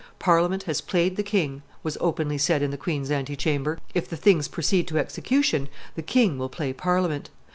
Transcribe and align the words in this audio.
"Parliament 0.17 0.63
has 0.63 0.81
played 0.81 1.15
the 1.15 1.21
king," 1.21 1.61
was 1.83 1.95
openly 2.01 2.39
said 2.39 2.63
in 2.63 2.71
the 2.71 2.75
queen's 2.75 3.11
ante 3.11 3.35
chamber; 3.35 3.77
"if 3.93 4.09
the 4.09 4.17
things 4.17 4.47
proceed 4.47 4.87
to 4.87 4.97
execution, 4.97 5.69
the 5.93 6.01
king 6.01 6.39
will 6.39 6.49
play 6.49 6.73
Parliament." 6.73 7.29